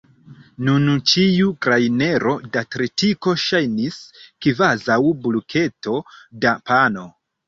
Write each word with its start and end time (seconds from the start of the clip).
Nun 0.67 0.85
ĉiu 1.09 1.49
grajnero 1.65 2.31
da 2.55 2.63
tritiko 2.75 3.33
ŝajnis 3.41 3.99
kvazaŭ 4.47 4.97
bulketo 5.27 5.95
da 6.47 6.55
pano. 6.71 7.05